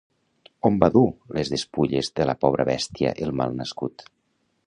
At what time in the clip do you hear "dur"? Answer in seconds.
0.95-1.03